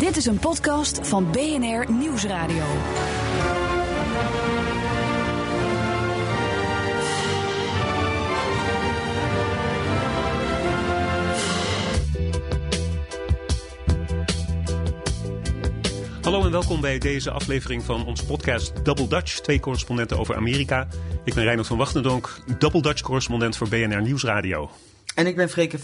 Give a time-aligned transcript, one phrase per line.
[0.00, 2.64] Dit is een podcast van BNR Nieuwsradio.
[16.22, 19.40] Hallo en welkom bij deze aflevering van onze podcast Double Dutch.
[19.40, 20.88] Twee correspondenten over Amerika.
[21.24, 24.70] Ik ben Reinhard van Wachtendonk, Double Dutch correspondent voor BNR Nieuwsradio.
[25.16, 25.78] En ik ben Freke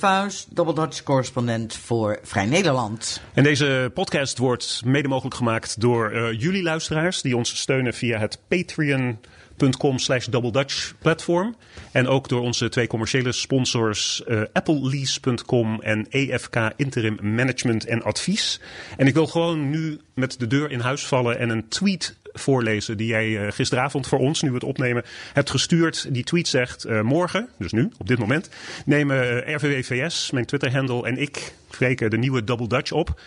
[0.51, 3.21] Double Dutch correspondent voor Vrij Nederland.
[3.35, 8.19] En deze podcast wordt mede mogelijk gemaakt door uh, jullie luisteraars die ons steunen via
[8.19, 11.57] het Patreon.com slash Dutch platform.
[11.93, 18.61] En ook door onze twee commerciële sponsors uh, applelease.com en EFK Interim Management en Advies.
[18.97, 22.97] En ik wil gewoon nu met de deur in huis vallen en een tweet voorlezen
[22.97, 26.15] die jij uh, gisteravond voor ons, nu we het opnemen, hebt gestuurd.
[26.15, 28.49] Die tweet zegt: uh, Morgen, dus nu, op dit moment,
[28.85, 33.21] nemen uh, RVWVS, mijn Twitter-handle en ik, Freke, de nieuwe Double Dutch op.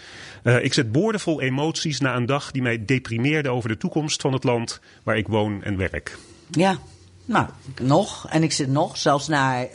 [0.61, 4.43] ik zet boordevol emoties na een dag die mij deprimeerde over de toekomst van het
[4.43, 6.17] land waar ik woon en werk.
[6.49, 6.77] Ja,
[7.25, 7.47] nou,
[7.81, 8.27] nog.
[8.29, 9.67] En ik zit nog, zelfs na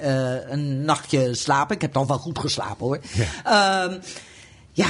[0.49, 1.75] een nachtje slapen.
[1.75, 3.01] Ik heb dan wel goed geslapen hoor.
[3.45, 3.89] Ja.
[3.89, 3.95] Uh,
[4.73, 4.89] ja,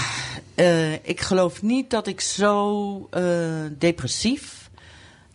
[0.55, 3.23] uh, ik geloof niet dat ik zo uh,
[3.78, 4.70] depressief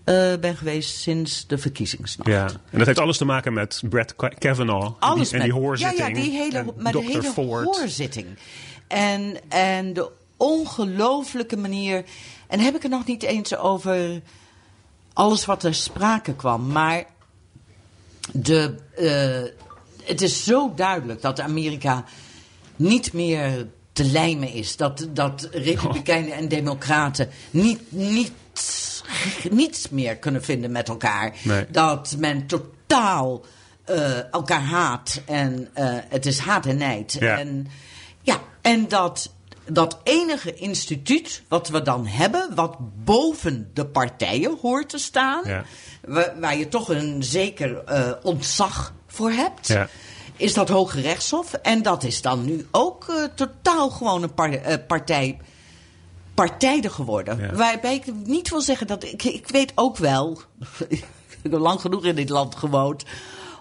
[0.06, 2.30] uh, ben geweest sinds de verkiezingsnacht.
[2.30, 6.00] Ja, en dat heeft alles te maken met Brett Kavanaugh alles en die, met, hoorzitting.
[6.00, 6.92] Ja, ja die hele, Dr.
[6.92, 7.66] de hele Ford.
[7.66, 8.28] hoorzitting.
[8.88, 12.04] En, en de ongelooflijke manier...
[12.48, 14.22] En heb ik het nog niet eens over
[15.14, 16.72] alles wat er sprake kwam.
[16.72, 17.06] Maar
[18.32, 18.76] de,
[20.04, 22.04] het is zo duidelijk dat Amerika
[22.76, 24.78] niet meer te lijmen is.
[24.78, 28.32] Dat, dat republikeinen en democraten niet, niet,
[29.50, 31.34] niets meer kunnen vinden met elkaar.
[31.44, 31.66] Nee.
[31.72, 33.46] Dat men totaal
[33.90, 35.22] uh, elkaar haat.
[35.26, 37.18] En uh, het is haat en nijd.
[37.20, 37.38] Ja.
[37.38, 37.68] En,
[38.22, 39.34] ja, en dat,
[39.66, 42.56] dat enige instituut wat we dan hebben...
[42.56, 45.42] wat boven de partijen hoort te staan...
[45.46, 45.66] Ja.
[46.02, 49.68] Waar, waar je toch een zeker uh, ontzag voor hebt...
[49.68, 49.90] Ja
[50.38, 51.54] is dat Hoge Rechtshof.
[51.54, 55.38] En dat is dan nu ook uh, totaal gewoon een par uh, partij,
[56.34, 57.40] partijdig geworden.
[57.40, 57.54] Ja.
[57.54, 59.04] Waarbij ik niet wil zeggen dat...
[59.04, 60.42] Ik, ik weet ook wel...
[60.88, 61.04] ik
[61.42, 63.04] heb lang genoeg in dit land gewoond...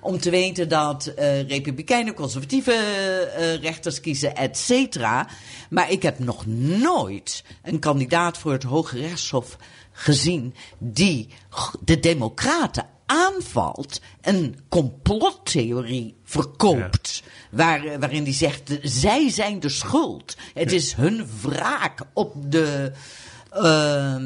[0.01, 5.29] om te weten dat uh, republikeinen, conservatieve rechters kiezen, et cetera.
[5.71, 9.57] Maar ik heb nog nooit een kandidaat voor het Hoge Rechtshof
[9.93, 10.55] gezien...
[10.79, 11.29] die
[11.81, 17.23] de democraten aanvalt, een complottheorie verkoopt.
[17.25, 17.31] Ja.
[17.51, 20.37] Waar, waarin die zegt, zij zijn de schuld.
[20.55, 20.77] Het Ja.
[20.77, 22.93] is hun wraak op de,
[23.57, 24.17] uh,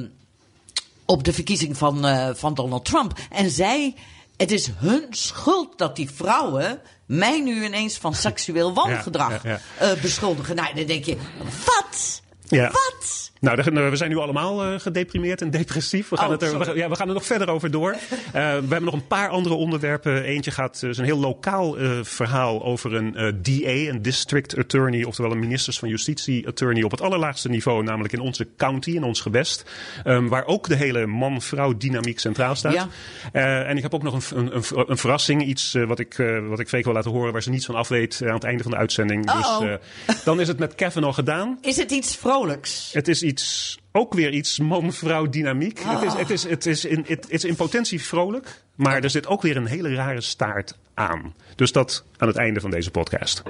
[1.05, 3.19] op de verkiezing van, uh, van Donald Trump.
[3.31, 3.95] En zij,
[4.37, 9.93] het is hun schuld dat die vrouwen mij nu ineens van seksueel wangedrag Ja, uh,
[10.03, 10.57] beschuldigen.
[10.57, 11.17] Nou, dan denk je,
[11.65, 12.23] wat?
[12.49, 13.28] Wat?
[13.41, 16.09] Nou, we zijn nu allemaal uh, gedeprimeerd en depressief.
[16.09, 17.91] We gaan, Oh, het er, we, ja, we gaan er nog verder over door.
[17.91, 17.99] Uh,
[18.33, 20.23] we hebben nog een paar andere onderwerpen.
[20.23, 23.13] Eentje gaat uh, is een heel lokaal uh, verhaal over een
[23.43, 28.13] DA, een district attorney, oftewel een ministers van justitie attorney op het allerlaagste niveau, namelijk
[28.13, 29.71] in onze county, in ons gewest,
[30.05, 32.73] um, waar ook de hele man-vrouw dynamiek centraal staat.
[32.73, 32.89] Ja.
[33.33, 36.17] En ik heb ook nog een, een, een, verrassing, iets wat ik,
[36.49, 38.63] wat ik Freek wil laten horen, waar ze niets van af weet aan het einde
[38.63, 39.33] van de uitzending.
[39.33, 41.59] Dus dan is het met Kevin gedaan.
[41.61, 42.91] Is het iets vrolijks?
[42.93, 45.81] Het is iets, ook weer iets man-vrouw dynamiek.
[45.85, 46.01] Ah.
[46.01, 49.27] Het, is, het, is, het, is in, het is in potentie vrolijk, maar er zit
[49.27, 51.35] ook weer een hele rare staart aan.
[51.55, 53.43] Dus dat aan het einde van deze podcast.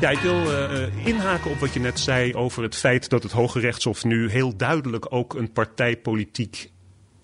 [0.00, 3.32] Ja, ik wil uh, inhaken op wat je net zei over het feit dat het
[3.32, 6.70] Hoge Rechtshof nu heel duidelijk ook een partijpolitiek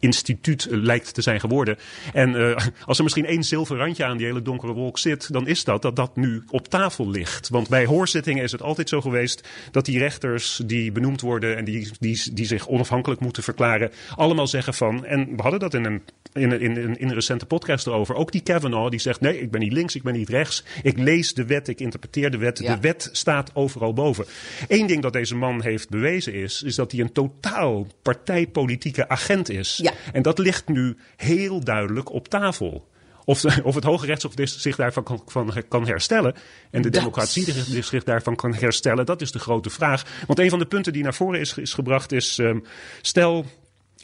[0.03, 1.79] instituut lijkt te zijn geworden.
[2.13, 5.47] En uh, als er misschien één zilver randje aan die hele donkere wolk zit, dan
[5.47, 7.49] is dat dat dat nu op tafel ligt.
[7.49, 11.65] Want bij hoorzittingen is het altijd zo geweest dat die rechters die benoemd worden en
[11.65, 15.85] die, die, die zich onafhankelijk moeten verklaren, allemaal zeggen van, en we hadden dat in
[15.85, 19.41] een, in, in, in, in een recente podcast erover, ook die Kavanaugh die zegt, nee,
[19.41, 22.39] ik ben niet links, ik ben niet rechts, ik lees de wet, ik interpreteer de
[22.39, 22.75] wet, Ja.
[22.75, 24.25] de wet staat overal boven.
[24.69, 29.51] Eén ding dat deze man heeft bewezen is, is dat hij een totaal partijpolitieke agent
[29.51, 29.79] is.
[29.83, 29.92] Ja.
[30.13, 32.91] En dat ligt nu heel duidelijk op tafel.
[33.25, 36.35] Of, of het Hoge Rechtshof zich daarvan kan, van, kan herstellen
[36.71, 37.53] en de Dat- democratie
[37.83, 40.05] zich- daarvan kan herstellen, dat is de grote vraag.
[40.27, 42.59] Want een van de punten die naar voren is, is gebracht is, ehm,
[43.03, 43.45] stel,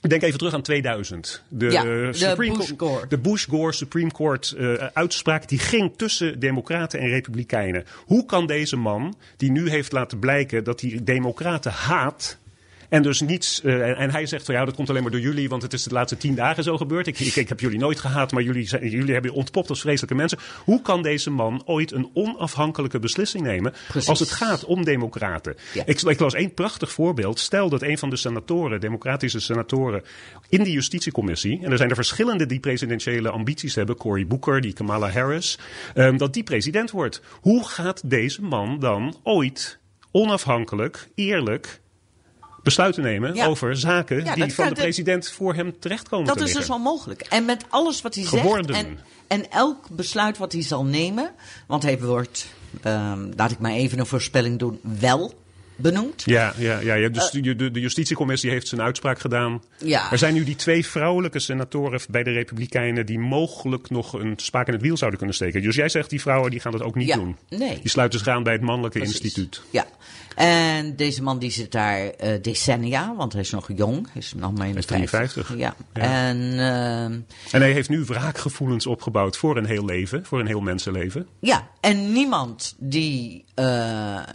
[0.00, 1.42] denk even terug aan 2000.
[1.48, 3.06] De, Ja, de Supreme Co- Bush-Gore.
[3.08, 7.84] de Bush-Gore Supreme Court eh, uitspraak die ging tussen democraten en republikeinen.
[8.06, 12.38] Hoe kan deze man, die nu heeft laten blijken dat hij democraten haat
[12.88, 13.62] En dus niets.
[13.62, 15.82] eh, en, hij zegt van ja, dat komt alleen maar door jullie, want het is
[15.82, 17.06] de laatste tien dagen zo gebeurd.
[17.06, 19.80] Ik, ik, ik heb jullie nooit gehaat, maar jullie, zijn, jullie hebben je ontpopt als
[19.80, 20.38] vreselijke mensen.
[20.64, 24.08] Hoe kan deze man ooit een onafhankelijke beslissing nemen Precies.
[24.08, 25.56] als het gaat om democraten?
[25.74, 25.82] Ja.
[25.86, 27.38] Ik, ik las één prachtig voorbeeld.
[27.38, 30.02] Stel dat een van de senatoren, democratische senatoren,
[30.48, 34.72] in de justitiecommissie, en er zijn er verschillende die presidentiële ambities hebben, Cory Booker, die
[34.72, 35.58] Kamala Harris,
[35.94, 37.22] ehm, dat die president wordt.
[37.40, 39.78] Hoe gaat deze man dan ooit
[40.10, 41.80] onafhankelijk, eerlijk
[42.68, 43.46] besluiten nemen Ja.
[43.46, 46.74] over zaken Ja, die van de president voor hem terechtkomen Dat te is dus liggen?
[46.76, 47.20] onmogelijk.
[47.20, 48.74] En met alles wat hij Geworden.
[48.74, 48.86] zegt.
[48.86, 51.30] En, en elk besluit wat hij zal nemen.
[51.66, 52.46] Want hij wordt,
[52.82, 55.34] ehm, laat ik maar even een voorspelling doen, wel
[55.76, 56.22] benoemd.
[56.26, 57.08] Ja, ja, ja, ja.
[57.08, 59.62] Dus de, de, de justitiecommissie heeft zijn uitspraak gedaan.
[59.84, 60.10] Ja.
[60.12, 64.66] Er zijn nu die twee vrouwelijke senatoren bij de Republikeinen die mogelijk nog een spaak
[64.66, 65.62] in het wiel zouden kunnen steken.
[65.62, 67.36] Dus jij zegt die vrouwen die gaan dat ook niet Ja, doen.
[67.48, 67.78] nee.
[67.80, 69.20] Die sluiten zich aan bij het mannelijke Precies.
[69.20, 69.62] instituut.
[69.70, 69.86] Ja.
[70.38, 74.06] En deze man die zit daar eh, decennia, want hij is nog jong.
[74.12, 75.56] Hij is nog maar in de is 53.
[75.56, 75.74] Ja.
[75.94, 76.02] Ja.
[76.02, 77.20] En ehm,
[77.50, 81.26] En hij heeft nu wraakgevoelens opgebouwd voor een heel leven, voor een heel mensenleven.
[81.40, 83.64] Ja, en niemand die eh,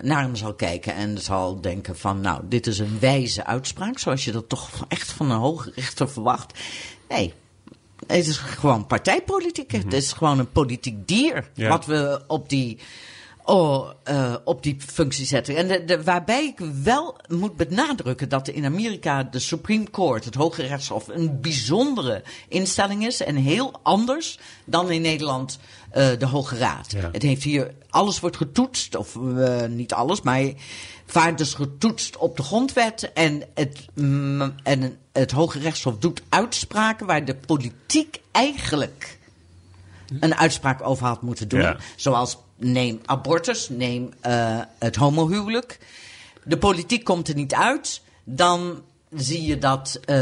[0.01, 4.25] naar hem zal kijken en zal denken van, nou, dit is een wijze uitspraak, zoals
[4.25, 6.59] je dat toch echt van een hoge rechter verwacht.
[7.09, 7.33] Nee,
[8.07, 9.71] het is gewoon partijpolitiek.
[9.71, 11.61] Het is gewoon een politiek dier Mhm.
[11.61, 11.69] Ja.
[11.69, 12.79] wat we op die,
[13.43, 15.55] oh, eh, op die functie zetten.
[15.55, 20.35] En de, de- waarbij ik wel moet benadrukken dat in Amerika de Supreme Court, het
[20.35, 25.59] Hoge Rechtshof, een bijzondere instelling is en heel anders dan in Nederland
[25.91, 26.91] eh, de Hoge Raad.
[26.91, 27.09] Ja.
[27.11, 30.43] Het heeft hier, alles wordt getoetst, of eh, niet alles, maar
[31.05, 33.13] vaak dus getoetst op de grondwet.
[33.13, 39.17] En het, mm, en het Hoge Rechtshof doet uitspraken waar de politiek eigenlijk
[40.19, 41.61] een uitspraak over had moeten doen.
[41.61, 41.77] Ja.
[41.95, 45.79] Zoals neem abortus, neem eh, het homohuwelijk.
[46.43, 48.01] De politiek komt er niet uit.
[48.23, 48.81] Dan
[49.15, 50.17] zie je dat eh,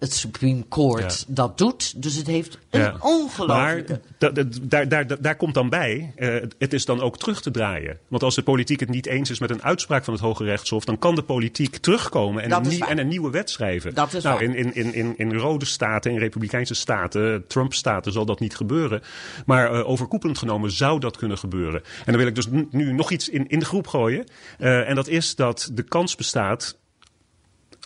[0.00, 1.34] het Supreme Court Ja.
[1.34, 2.02] dat doet.
[2.02, 2.96] Dus het heeft een Ja.
[3.00, 3.92] ongelooflijke...
[3.92, 7.42] Maar da- da- daar, daar, daar, komt dan bij, eh, het is dan ook terug
[7.42, 7.98] te draaien.
[8.08, 10.84] Want als de politiek het niet eens is met een uitspraak van het Hoge Rechtshof,
[10.84, 13.94] dan kan de politiek terugkomen en, een, en een nieuwe wet schrijven.
[13.94, 14.44] Dat is nou, waar.
[14.44, 19.02] in, in, in, in, rode staten, in republikeinse staten, Trump-staten zal dat niet gebeuren.
[19.46, 21.82] Maar eh, overkoepelend genomen zou dat kunnen gebeuren.
[21.84, 24.24] En dan wil ik dus nu nog iets in, in de groep gooien.
[24.58, 26.76] En dat is dat de kans bestaat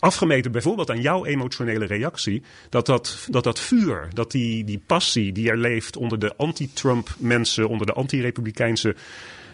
[0.01, 5.33] afgemeten bijvoorbeeld aan jouw emotionele reactie, dat dat, dat, dat vuur, dat die, die passie
[5.33, 8.95] die er leeft onder de anti-Trump mensen, onder de anti-republikeinse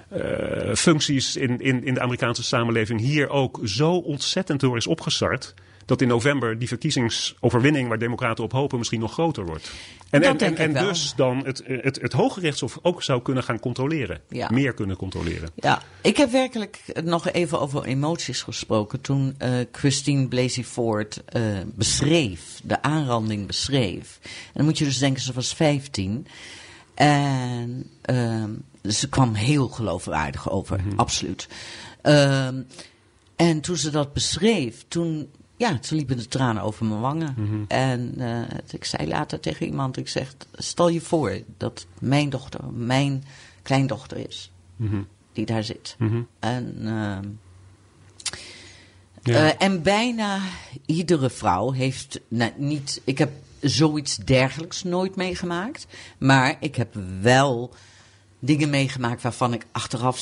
[0.09, 5.55] eh, functies in, in, in de Amerikaanse samenleving hier ook zo ontzettend door is opgestart.
[5.87, 9.71] Dat in november die verkiezingsoverwinning waar Democraten op hopen misschien nog groter wordt.
[10.11, 13.61] En, Dat en, en, dus dan het, het, het Hoge Rechtshof ook zou kunnen gaan
[13.61, 14.21] controleren.
[14.29, 14.49] Ja.
[14.53, 15.51] Meer kunnen controleren.
[15.55, 19.01] Ja, ik heb werkelijk nog even over emoties gesproken.
[19.01, 21.43] Toen eh, Christine Blasey Ford eh,
[21.75, 24.19] beschreef, de aanranding beschreef.
[24.23, 26.27] En dan moet je dus denken, ze was 15.
[26.95, 28.51] En ehm,
[28.83, 31.49] ze kwam heel geloofwaardig over, absoluut.
[32.03, 32.63] Ehm,
[33.37, 37.35] en toen ze dat beschreef, toen, ja, toen liepen de tranen over mijn wangen.
[37.69, 42.61] En eh, ik zei later tegen iemand, ik zeg, stel je voor dat mijn dochter,
[42.73, 43.25] mijn
[43.63, 44.51] kleindochter is
[45.33, 45.97] die daar zit.
[46.39, 47.29] En, ehm,
[49.23, 49.51] Ja.
[49.51, 50.39] eh, en bijna
[50.87, 53.01] iedere vrouw heeft nou, niet.
[53.05, 53.31] Ik heb
[53.61, 55.87] zoiets dergelijks nooit meegemaakt.
[56.19, 57.75] Maar ik heb wel
[58.39, 60.19] dingen meegemaakt waarvan ik achteraf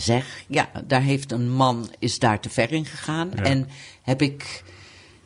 [0.00, 0.44] zeg.
[0.46, 3.30] Ja, daar heeft een man is daar te ver in gegaan.
[3.36, 3.42] Ja.
[3.42, 3.68] En
[4.02, 4.64] heb ik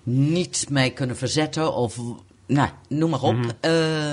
[0.02, 2.00] niet mij kunnen verzetten of.
[2.47, 3.54] Nou, noem maar op.
[3.61, 4.12] Eh,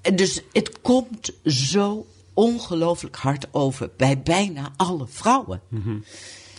[0.00, 5.60] en dus het komt zo ongelooflijk hard over bij bijna alle vrouwen.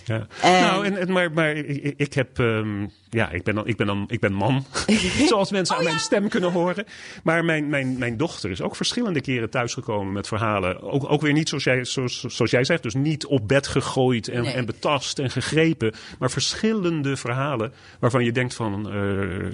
[0.05, 0.27] Ja.
[0.41, 3.77] En- Nou, en, en, maar, maar ik, ik heb, ehm, ja, ik ben, dan, ik
[3.77, 4.65] ben, dan, ik ben man.
[5.27, 5.91] Zoals mensen Oh, aan ja.
[5.93, 6.85] mijn stem kunnen horen.
[7.23, 10.81] Maar mijn, mijn, mijn dochter is ook verschillende keren thuisgekomen met verhalen.
[10.81, 12.83] Ook, ook weer niet zoals jij, zoals, zoals jij zegt.
[12.83, 14.53] Dus niet op bed gegooid en, Nee.
[14.53, 15.93] en betast en gegrepen.
[16.19, 18.89] Maar verschillende verhalen waarvan je denkt van...
[18.91, 19.47] eh,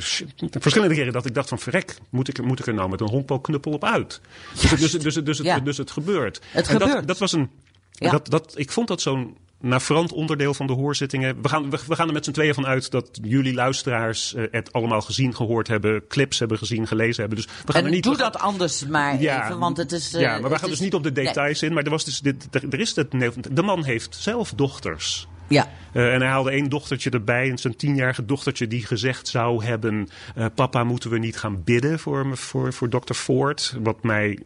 [0.60, 3.10] verschillende keren dat ik dacht van verrek, moet ik, moet ik er nou met een
[3.10, 4.22] honkbalknuppel op uit?
[4.54, 5.60] Dus, het- dus, het- dus, het- dus, het, Ja.
[5.60, 6.42] dus het gebeurt.
[6.52, 7.08] Het en Dat, gebeurt.
[7.08, 7.50] dat was een...
[7.92, 8.12] Ja.
[8.12, 11.42] Dat, dat, ik vond dat zo'n navrant onderdeel van de hoorzittingen.
[11.42, 14.44] We gaan, we, we gaan er met z'n tweeën van uit dat jullie luisteraars eh,
[14.52, 17.38] het allemaal gezien, gehoord hebben, clips hebben gezien, gelezen hebben.
[17.38, 18.04] Dus we gaan En er niet.
[18.04, 20.14] doe gaan- dat anders maar even, want het is...
[20.14, 21.26] eh, ja, maar we gaan is- dus niet op de Nee.
[21.26, 21.74] details in.
[21.74, 23.12] Maar er, was dus dit, er, er is het,
[23.52, 25.28] de man heeft zelf dochters.
[25.48, 29.64] Ja, Eh, en hij haalde één dochtertje erbij, een zijn tienjarige dochtertje, die gezegd zou
[29.66, 33.76] hebben: eh, Papa, moeten we niet gaan bidden voor, voor, voor dokter Ford?
[33.82, 34.40] Wat mij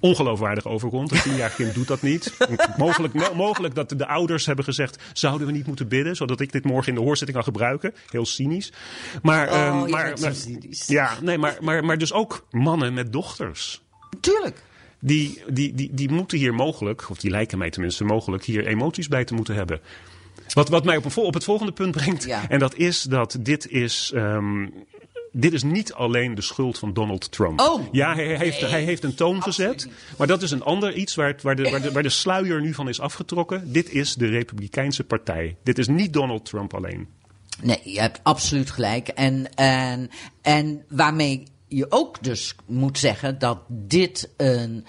[0.00, 1.12] ongeloofwaardig overkomt.
[1.12, 2.36] Een tienjarig kind doet dat niet.
[2.76, 6.64] mogelijk, mogelijk dat de ouders hebben gezegd: zouden we niet moeten bidden, zodat ik dit
[6.64, 7.94] morgen in de hoorzitting kan gebruiken.
[8.10, 8.72] Heel cynisch.
[9.22, 10.14] Maar, Oh, ehm, maar,
[10.86, 13.82] ja, nee, maar, maar, maar dus ook mannen met dochters.
[14.20, 14.62] Tuurlijk.
[15.00, 19.08] Die, die, die, die moeten hier mogelijk, of die lijken mij tenminste mogelijk, hier emoties
[19.08, 19.80] bij te moeten hebben.
[20.52, 22.24] Wat, wat mij op, op het volgende punt brengt.
[22.24, 22.48] Ja.
[22.48, 24.10] En dat is dat dit is.
[24.14, 24.66] ehm,
[25.36, 27.60] dit is niet alleen de schuld van Donald Trump.
[27.60, 29.94] Oh, ja, hij, hij heeft, nee, hij heeft een toon absoluut gezet.
[30.18, 32.60] Maar dat is een ander iets waar, het, waar, de, waar, de, waar de sluier
[32.60, 33.72] nu van is afgetrokken.
[33.72, 35.56] Dit is de Republikeinse Partij.
[35.62, 37.08] Dit is niet Donald Trump alleen.
[37.62, 39.08] Nee, je hebt absoluut gelijk.
[39.08, 40.10] En, en,
[40.42, 44.84] en waarmee je ook dus moet zeggen dat dit een,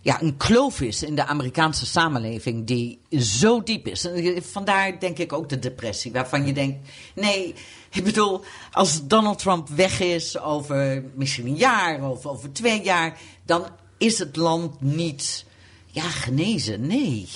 [0.00, 4.04] ja, een kloof is in de Amerikaanse samenleving die zo diep is.
[4.04, 7.54] En vandaar denk ik ook de depressie, waarvan je denkt, nee,
[7.90, 8.40] ik bedoel,
[8.72, 13.66] als Donald Trump weg is over misschien een jaar of over twee jaar, dan
[13.98, 15.44] is het land niet,
[15.86, 16.86] ja, genezen.
[16.86, 17.28] Nee,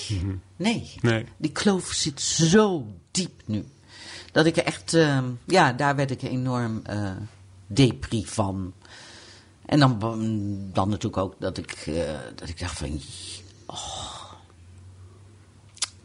[0.55, 0.93] nee.
[1.01, 1.25] Nee.
[1.37, 3.65] Die kloof zit zo diep nu.
[4.31, 7.11] Dat ik echt, ehm, ja, daar werd ik enorm eh
[7.67, 8.73] depri van.
[9.65, 9.99] En dan,
[10.73, 13.01] dan natuurlijk ook dat ik, eh, dat ik dacht van,
[13.65, 14.12] oh,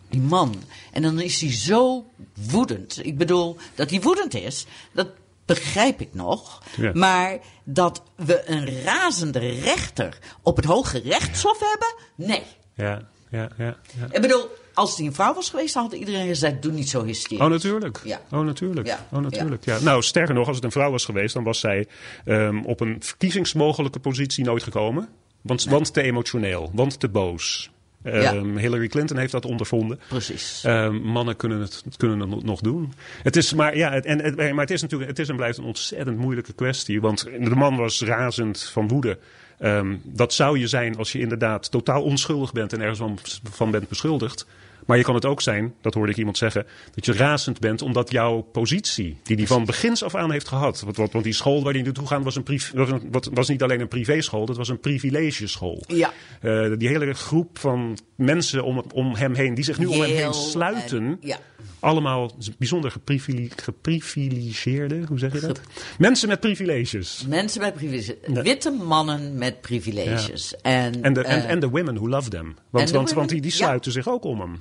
[0.08, 0.54] die man.
[0.92, 2.04] En dan is hij zo
[2.50, 3.06] woedend.
[3.06, 5.08] Ik bedoel, dat hij woedend is, dat
[5.44, 6.62] begrijp ik nog.
[6.76, 6.90] Ja.
[6.94, 12.42] Maar dat we een razende rechter op het Hoge Rechtshof hebben, nee.
[12.74, 13.76] Ja, ja, ja.
[13.98, 14.06] ja.
[14.10, 17.04] Ik bedoel, als hij een vrouw was geweest, dan had iedereen gezegd: doe niet zo
[17.04, 17.44] hysterisch.
[17.44, 18.00] Oh, natuurlijk.
[18.04, 18.20] Ja.
[18.30, 18.86] Oh, natuurlijk.
[18.86, 19.06] Ja.
[19.12, 19.64] Oh, natuurlijk.
[19.64, 19.78] Ja.
[19.80, 21.86] Nou, sterker nog, als het een vrouw was geweest, dan was zij
[22.24, 25.08] ehm, op een verkiezingsmogelijke positie nooit gekomen.
[25.42, 27.70] Want, want te emotioneel, want te boos.
[28.02, 30.00] Ehm, Hillary Clinton heeft dat ondervonden.
[30.08, 30.62] Precies.
[30.64, 32.92] Ehm, mannen kunnen het, kunnen het nog doen.
[33.22, 35.58] Het is, maar, ja, het, en, het, maar het is natuurlijk het is en blijft
[35.58, 37.00] een ontzettend moeilijke kwestie.
[37.00, 39.18] Want de man was razend van woede.
[39.58, 43.18] Ehm, dat zou je zijn als je inderdaad totaal onschuldig bent en ergens van,
[43.50, 44.46] van bent beschuldigd.
[44.88, 47.83] Maar je kan het ook zijn, dat hoorde ik iemand zeggen, dat je razend bent
[47.83, 50.80] omdat jouw positie, die hij van begins af aan heeft gehad.
[50.80, 52.71] Want, want, die school waar hij naartoe gaat was, een priv-
[53.11, 55.83] was, was niet alleen een privéschool, dat was een privilegeschool.
[55.87, 56.12] Ja.
[56.40, 60.11] Eh, die hele groep van mensen om, om hem heen, die zich nu om hem
[60.11, 61.02] heen sluiten.
[61.02, 61.38] en- ja.
[61.80, 65.61] Allemaal bijzonder geprivile- geprivilegeerde, hoe zeg je dat?
[65.99, 67.25] Mensen met privileges.
[67.28, 68.14] Mensen met privileges.
[68.42, 70.54] Witte mannen met privileges.
[70.62, 72.57] En, En de, en, eh, de women who love them.
[72.71, 74.61] Want, want, die, die sluiten zich ook om hem.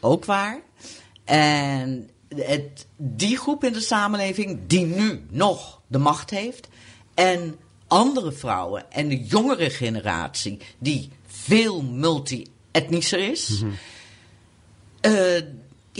[0.00, 0.60] Ook waar.
[1.24, 6.68] En het, die groep in de samenleving die nu nog de macht heeft.
[7.14, 13.62] En andere vrouwen en de jongere generatie die veel multi-etnischer is.
[15.00, 15.12] Eh,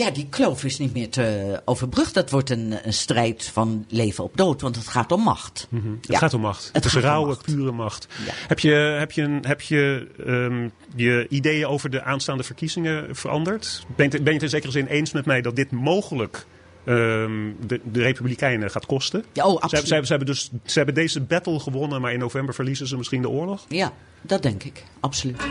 [0.01, 2.15] ja, die kloof is niet meer te overbruggen.
[2.15, 5.67] Dat wordt een, een strijd van leven op dood, want het gaat om macht.
[5.71, 5.91] Mhm.
[5.91, 6.19] Het Ja.
[6.19, 6.65] gaat om macht.
[6.65, 7.43] Het, Het is rauwe, macht.
[7.45, 8.07] pure macht.
[8.27, 8.33] Ja.
[8.49, 13.85] Heb je, heb je, heb je ehm, je ideeën over de aanstaande verkiezingen veranderd?
[13.97, 16.47] Ben je, het- ben je het in zekere zin eens met mij dat dit mogelijk
[16.85, 19.25] ehm, de, de Republikeinen gaat kosten?
[19.33, 19.87] Ja, oh, Ze, absoluut.
[19.87, 23.23] ze, ze hebben dus, ze hebben deze battle gewonnen, maar in november verliezen ze misschien
[23.23, 23.65] de oorlog?
[23.69, 23.93] Ja,
[24.23, 24.85] dat denk ik.
[25.01, 25.43] Absoluut.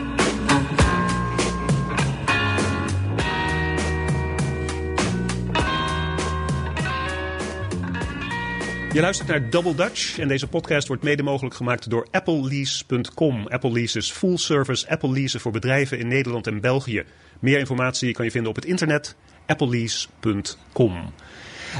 [8.92, 13.46] Je luistert naar Double Dutch en deze podcast wordt mede mogelijk gemaakt door applelease.com.
[13.46, 17.04] Apple Lease is full service Apple leasen voor bedrijven in Nederland en België.
[17.40, 19.16] Meer informatie kan je vinden op het internet
[19.46, 21.12] applelease.com.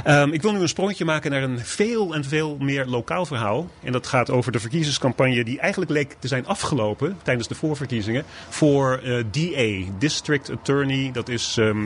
[0.03, 3.69] Ehm, ik wil nu een sprongetje maken naar een veel en veel meer lokaal verhaal.
[3.83, 8.23] En dat gaat over de verkiezingscampagne die eigenlijk leek te zijn afgelopen tijdens de voorverkiezingen.
[8.49, 11.09] Voor eh, DA, District Attorney.
[11.13, 11.85] Dat is ehm,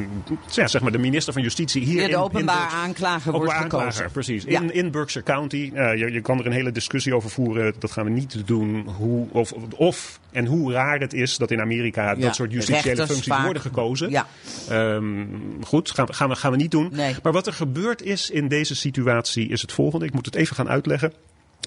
[0.52, 3.32] ja, zeg maar de minister van Justitie hier Ja, in de openbaar in de- aanklager
[3.32, 3.86] wordt Openbaar gekozen.
[3.88, 4.44] aanklager, precies.
[4.48, 4.62] Ja.
[4.62, 5.72] In, in Berkshire County.
[5.74, 7.74] Eh, je, je kan er een hele discussie over voeren.
[7.80, 8.88] Dat gaan we niet doen.
[8.98, 12.96] Hoe, of, of en hoe raar het is dat in Amerika Ja, dat soort justitiële
[13.06, 14.10] functies vaak- worden gekozen.
[14.10, 14.28] Ja.
[14.70, 15.26] Ehm,
[15.64, 16.90] goed, gaan, we- gaan, we, gaan we niet doen.
[16.92, 17.16] Nee.
[17.24, 17.54] Maar wat er
[17.98, 20.06] gebeurd is in deze situatie is het volgende.
[20.06, 21.14] Ik moet het even gaan uitleggen.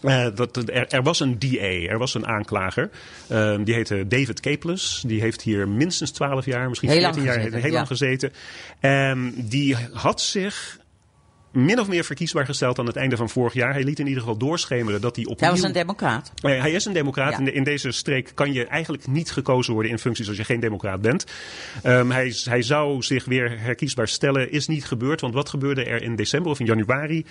[0.02, 2.90] Eh, dat, er, er was een DA, er was een aanklager.
[3.28, 5.02] Ehm, die heette David Capeless.
[5.06, 7.76] Die heeft hier minstens 12 jaar, misschien Heel 14 lang jaar, gezeten, heel ja.
[7.76, 8.32] lang gezeten.
[8.80, 10.78] En die had zich
[11.52, 13.72] min of meer verkiesbaar gesteld aan het einde van vorig jaar.
[13.72, 15.48] Hij liet in ieder geval doorschemeren dat hij opnieuw...
[15.48, 16.32] Hij was een democraat.
[16.42, 17.32] Nee, hij is een democraat.
[17.32, 17.38] Ja.
[17.38, 20.44] In, de- in deze streek kan je eigenlijk niet gekozen worden in functies als je
[20.44, 21.24] geen democraat bent.
[21.82, 24.52] Ehm, hij, hij zou zich weer herkiesbaar stellen.
[24.52, 25.20] Is niet gebeurd.
[25.20, 27.24] Want wat gebeurde er in december of in januari?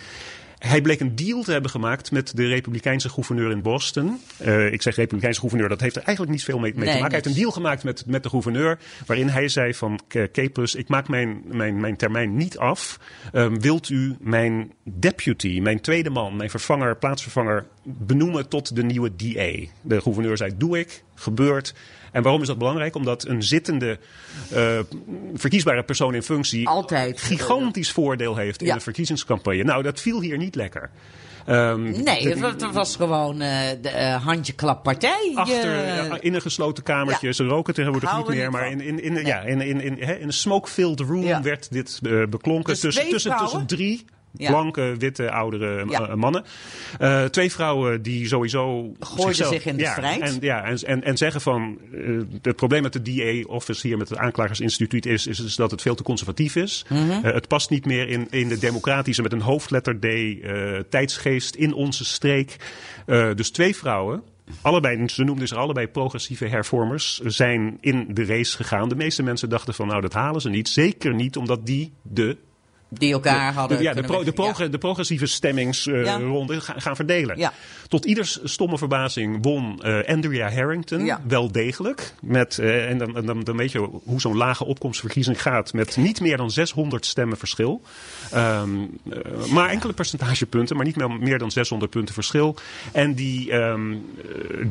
[0.60, 4.22] Hij bleek een deal te hebben gemaakt met de Republikeinse gouverneur in Boston.
[4.42, 7.00] Uh, ik zeg Republikeinse gouverneur, dat heeft er eigenlijk niet veel mee, mee Nee, te
[7.02, 7.16] maken.
[7.16, 8.80] Hij heeft een deal gemaakt met, met de gouverneur.
[9.06, 10.38] waarin hij zei: van K
[10.74, 13.00] ik maak mijn, mijn, mijn termijn niet af.
[13.34, 17.66] Um, wilt u mijn deputy, mijn tweede man, mijn vervanger, plaatsvervanger.
[17.84, 19.70] benoemen tot de nieuwe DA?
[19.82, 21.74] De gouverneur zei: Doe ik, gebeurt.
[22.18, 22.96] En waarom is dat belangrijk?
[22.96, 23.98] Omdat een zittende
[24.54, 24.80] uh,
[25.34, 27.22] verkiesbare persoon in functie Altijd.
[27.22, 28.74] gigantisch voordeel heeft in Ja.
[28.74, 29.64] een verkiezingscampagne.
[29.64, 30.90] Nou, dat viel hier niet lekker.
[31.50, 35.32] Um, Nee, het was, gewoon uh, de uh, handjeklappartij.
[35.36, 37.28] Achter, Eh, uh, in een gesloten kamertje.
[37.28, 37.34] ja.
[37.34, 38.52] Ze roken tegenwoordig Houden niet meer.
[38.52, 41.42] Maar in, in, in, ja, in, in, in, hè, in een smoke-filled room Ja.
[41.42, 42.72] werd dit beklonken.
[42.74, 44.06] Dus tussen, tussen, tussen drie
[44.38, 44.50] Ja.
[44.50, 46.10] blanke, witte, oudere Ja.
[46.10, 46.44] uh, mannen.
[47.02, 48.94] Uh, twee vrouwen die sowieso...
[49.00, 50.22] Gooiden zichzelf- zich in de ja, strijd.
[50.22, 51.78] En, ja, en, en, en zeggen van...
[51.92, 55.82] uh, het probleem met de DA-office hier met het aanklagersinstituut is, is, is dat het
[55.82, 56.86] veel te conservatief is.
[56.90, 57.10] Mhm.
[57.10, 60.06] Uh, het past niet meer in, in de democratische met een hoofdletter D
[60.90, 62.56] tijdsgeest in onze streek.
[63.36, 64.24] Dus twee vrouwen...
[64.62, 68.90] Allebei, ze noemden zich allebei progressieve hervormers, zijn in de race gegaan.
[68.90, 70.70] De meeste mensen dachten van nou dat halen ze niet.
[70.70, 72.38] Zeker niet omdat die de
[72.90, 73.78] die elkaar hadden.
[73.78, 74.32] de, ja, de, pro, de,
[74.70, 74.78] ja.
[74.78, 76.60] progressieve stemmingsronde Ja.
[76.60, 77.38] gaan, gaan verdelen.
[77.38, 77.54] Ja.
[77.88, 82.14] Tot ieders stomme verbazing won eh, Andrea Harrington wel degelijk.
[82.22, 85.74] Met, eh, en dan, dan, dan weet je hoe zo'n lage opkomstverkiezing gaat.
[85.74, 87.82] Met niet meer dan 600 stemmen verschil.
[88.32, 88.70] Ehm,
[89.10, 92.56] eh, maar enkele percentagepunten, maar niet meer, meer dan 600 punten verschil.
[92.92, 93.98] En die ehm eh,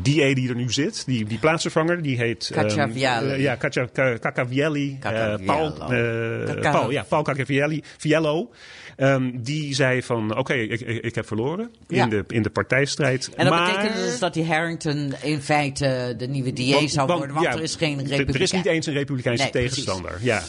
[0.02, 2.50] DA die er nu zit, die, die plaatsvervanger, die heet...
[2.52, 3.30] ehm, Cacciavielli.
[3.30, 4.90] eh, ja, Caccia- Ca- Caccavielli.
[4.92, 5.52] eh, Caccaviello.
[5.73, 7.82] Paul, eh, Paul, ja, Paul Caccavielli.
[8.06, 8.50] Fiello.
[8.96, 12.02] Ehm, die zei van, oké, ik, ik, ik heb verloren Ja.
[12.04, 13.30] in, de, in de partijstrijd.
[13.36, 13.72] En dat maar...
[13.72, 17.62] betekent dus dat die Harrington in feite de nieuwe DA zou worden, want ja, er
[17.62, 18.34] is geen republikein.
[18.34, 19.70] Er is niet eens een republikeinse Nee, precies.
[19.70, 20.18] tegenstander.
[20.20, 20.42] Ja.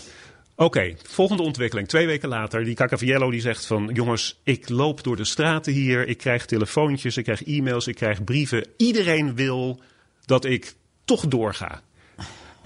[0.56, 1.88] Oké, volgende ontwikkeling.
[1.88, 3.90] Twee weken later, die Cacaviello die zegt van...
[3.94, 6.08] jongens, ik loop door de straten hier.
[6.08, 8.68] Ik krijg telefoontjes, ik krijg e-mails, ik krijg brieven.
[8.78, 9.82] Iedereen wil
[10.26, 10.74] dat ik
[11.06, 11.82] toch doorga.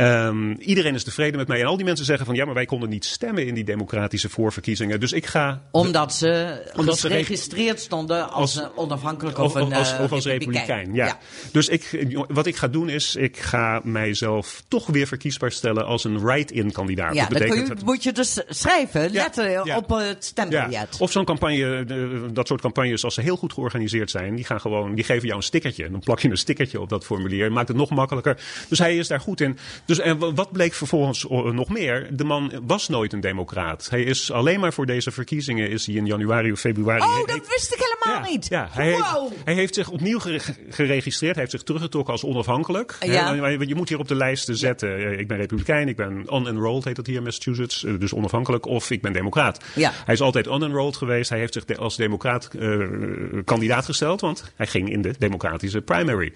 [0.02, 1.60] Ehm, iedereen is tevreden met mij.
[1.60, 2.36] En al die mensen zeggen van...
[2.36, 5.00] ja, maar wij konden niet stemmen in die democratische voorverkiezingen.
[5.00, 5.62] Dus ik ga...
[5.72, 10.02] Omdat ze Omdat ze geregistreerd stonden als, als- een onafhankelijk of, Of, een als, eh,
[10.02, 11.18] of als republikein, ja.
[11.52, 16.04] Dus ik, wat ik ga doen is, ik ga mijzelf toch weer verkiesbaar stellen als
[16.04, 17.14] een write-in kandidaat.
[17.14, 19.78] Ja, dat betekent moet je dus schrijven, Ja, letten ja.
[19.78, 20.98] op het ja, stembiljet.
[21.00, 24.62] of zo'n campagne, eh, dat soort campagnes, als ze heel goed georganiseerd zijn, die gaan
[24.62, 25.86] gewoon, die geven jou een stickertje.
[25.86, 28.38] En dan plak je een stickertje op dat formulier en maakt het nog makkelijker.
[28.70, 29.58] Dus hij is daar goed in.
[29.92, 32.08] Dus en wa- wat bleek vervolgens nog meer?
[32.12, 33.88] De man was nooit een democraat.
[33.90, 37.02] Hij is alleen maar voor deze verkiezingen is hij in januari of februari.
[37.02, 38.48] Oh, he- dat wist ik helemaal ja, niet.
[38.50, 39.30] Ja, hij, wow.
[39.30, 41.32] heeft, hij heeft zich opnieuw gere- geregistreerd.
[41.36, 42.96] Hij heeft zich teruggetrokken als onafhankelijk.
[43.00, 43.34] Ja.
[43.34, 44.96] Maar je moet hier op de lijst zetten.
[44.98, 47.84] eh, Ik ben republikein, ik ben unenrolled, heet dat hier in Massachusetts.
[47.84, 48.66] eh, Dus onafhankelijk.
[48.66, 49.64] Of ik ben democraat.
[49.76, 49.92] Ja.
[50.06, 51.30] Hij is altijd unenrolled geweest.
[51.30, 52.80] Hij heeft zich als democraat eh,
[53.46, 54.22] kandidaat gesteld.
[54.22, 56.34] Want hij ging in de democratische primary.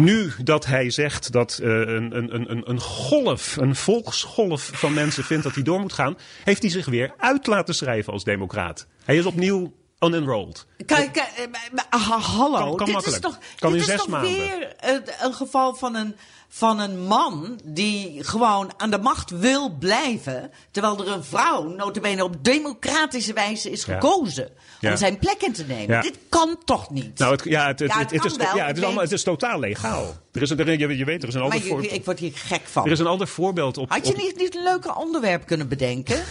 [0.00, 5.24] Nu dat hij zegt dat eh, een, een, een, een golf, een volksgolf van mensen
[5.24, 8.86] vindt dat hij door moet gaan, heeft hij zich weer uit laten schrijven als democraat.
[9.04, 10.66] Hij is opnieuw unenrolled.
[10.86, 11.50] Kijk, kijk,
[11.90, 12.00] eh,
[12.36, 12.58] hallo.
[12.58, 13.24] Kan- kan dit makkelijk.
[13.24, 14.36] is toch, Kan dit in is zes toch maanden.
[14.36, 14.74] weer
[15.22, 16.16] een geval van een,
[16.52, 20.50] van een man die gewoon aan de macht wil blijven.
[20.70, 24.48] Terwijl er een vrouw, notabene op democratische wijze, is gekozen
[24.80, 24.90] Ja.
[24.90, 25.94] om zijn plek in te nemen.
[25.96, 26.00] Ja.
[26.02, 27.18] Dit kan toch niet?
[27.18, 28.56] Nou, het, ja, het, het, is, wel.
[28.56, 30.14] ja, het, is allemaal, het is totaal legaal.
[30.32, 32.18] Er is, een- er, je, je weet, er is een ander, voor, je- ik word
[32.18, 32.84] hier gek van.
[32.84, 33.90] er is een ander voorbeeld op.
[33.90, 36.22] Had je niet, niet een leuker onderwerp kunnen bedenken?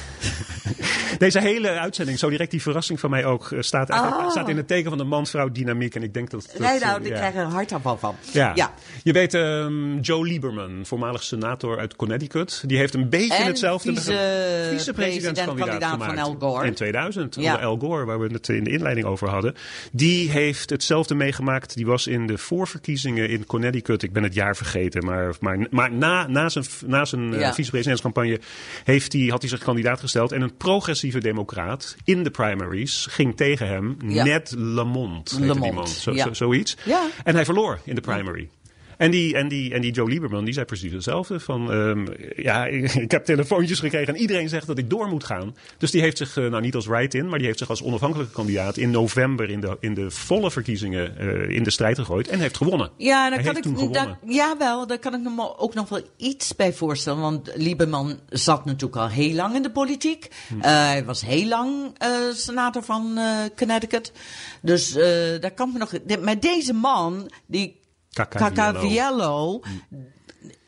[1.19, 4.29] Deze hele uitzending, zo direct die verrassing van mij ook, eh, staat, Ah.
[4.29, 5.95] staat in het teken van de man-vrouw dynamiek.
[5.95, 6.49] En ik denk dat.
[6.51, 7.17] dat nee, nou, eh, ik ja.
[7.17, 8.15] krijg er een hartaanval van.
[8.33, 8.51] Ja.
[8.55, 8.73] ja.
[9.03, 12.63] je weet ehm, Joe Lieberman, voormalig senator uit Connecticut.
[12.67, 16.39] Die heeft een beetje En hetzelfde vice- vicepresidentskandidaat presidentkandidaat gemaakt.
[16.39, 16.67] van Al Gore.
[16.67, 17.51] In 2000, Ja.
[17.53, 19.55] onder Al Gore, waar we het in de inleiding over hadden.
[19.91, 21.75] Die heeft hetzelfde meegemaakt.
[21.75, 24.03] Die was in de voorverkiezingen in Connecticut.
[24.03, 27.53] Ik ben het jaar vergeten, maar, maar, maar na, na zijn, na zijn eh, Ja.
[27.53, 28.39] vicepresidentscampagne
[28.83, 30.31] heeft hij, had hij zich kandidaat gesteld.
[30.31, 33.97] En een progressieve democraat in de primaries ging tegen hem.
[34.05, 34.23] Ja.
[34.23, 35.87] Ned Lamont heette die Lamont, man.
[35.87, 36.23] Zo, ja.
[36.23, 36.77] zo- zoiets.
[37.23, 38.49] En hij verloor in de primary.
[38.99, 41.39] En die, en, die, en die Joe Lieberman, die zei precies hetzelfde.
[41.39, 42.65] Van, ehm, ja,
[43.05, 45.55] ik heb telefoontjes gekregen en iedereen zegt dat ik door moet gaan.
[45.77, 48.33] Dus die heeft zich, eh, nou niet als write-in, maar die heeft zich als onafhankelijke
[48.33, 52.39] kandidaat in november in de, in de volle verkiezingen eh, in de strijd gegooid en
[52.39, 52.91] heeft gewonnen.
[52.97, 56.73] Ja, daar kan ik, daar, jawel, daar kan ik me ook nog wel iets bij
[56.73, 57.21] voorstellen.
[57.21, 60.27] Want Lieberman zat natuurlijk al heel lang in de politiek.
[60.47, 60.61] Hm.
[60.61, 61.95] Eh, hij was heel lang
[62.33, 63.19] senator van
[63.55, 64.11] Connecticut.
[64.61, 64.93] Dus
[65.39, 65.89] daar kan ik me nog.
[66.05, 67.79] de- maar deze man, die
[68.13, 69.59] Caccaviello,